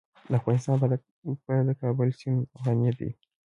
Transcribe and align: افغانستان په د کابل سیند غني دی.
افغانستان 0.37 0.75
په 0.81 0.87
د 1.67 1.69
کابل 1.81 2.07
سیند 2.19 2.41
غني 2.63 2.91
دی. 2.99 3.09